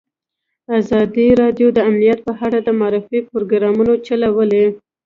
[0.79, 4.65] ازادي راډیو د امنیت په اړه د معارفې پروګرامونه چلولي.